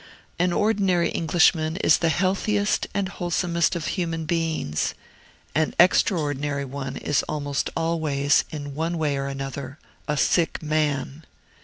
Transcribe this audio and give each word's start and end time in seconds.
An 0.39 0.51
ordinary 0.51 1.11
Englishman 1.11 1.77
is 1.77 1.99
the 1.99 2.09
healthiest 2.09 2.87
and 2.91 3.07
wholesomest 3.07 3.75
of 3.75 3.85
human 3.85 4.25
beings; 4.25 4.95
an 5.53 5.75
extraordinary 5.79 6.65
one 6.65 6.97
is 6.97 7.21
almost 7.29 7.69
always, 7.77 8.43
in 8.49 8.73
one 8.73 8.97
way 8.97 9.15
or 9.15 9.27
another, 9.27 9.77
a 10.07 10.17
sick 10.17 10.63
man. 10.63 11.23